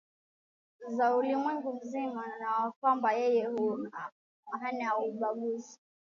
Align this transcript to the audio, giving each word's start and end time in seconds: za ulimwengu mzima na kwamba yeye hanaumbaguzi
za 0.89 1.15
ulimwengu 1.17 1.73
mzima 1.73 2.23
na 2.39 2.71
kwamba 2.81 3.13
yeye 3.13 3.47
hanaumbaguzi 4.61 5.79